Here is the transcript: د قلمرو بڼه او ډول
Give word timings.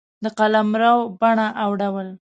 د 0.23 0.25
قلمرو 0.37 0.95
بڼه 1.19 1.47
او 1.61 1.69
ډول 1.81 2.07